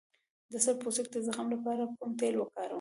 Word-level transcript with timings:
د 0.51 0.53
سر 0.63 0.75
د 0.77 0.79
پوستکي 0.81 1.09
د 1.13 1.17
زخم 1.27 1.47
لپاره 1.53 1.81
کوم 1.97 2.11
تېل 2.19 2.35
وکاروم؟ 2.37 2.69